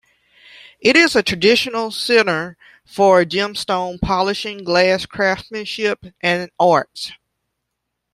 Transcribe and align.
It 0.79 0.95
is 0.95 1.15
a 1.15 1.21
traditional 1.21 1.91
center 1.91 2.57
for 2.83 3.23
gemstone 3.23 4.01
polishing, 4.01 4.63
glass 4.63 5.05
craftsmanship 5.05 6.05
and 6.23 6.49
arts. 6.59 7.11